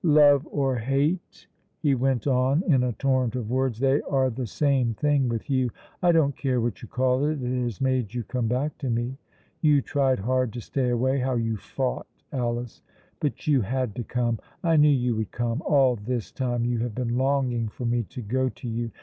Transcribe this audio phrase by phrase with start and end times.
[0.03, 1.45] "Love or hate,"
[1.77, 5.69] he went on in a torrent of words, "they are the same thing with you.
[6.01, 9.19] I don't care what you call it; it has made you come back to me.
[9.61, 11.19] You tried hard to stay away.
[11.19, 12.81] How you fought, Alice!
[13.19, 14.39] but you had to come.
[14.63, 15.61] I knew you would come.
[15.67, 18.89] All this time you have been longing for me to go to you.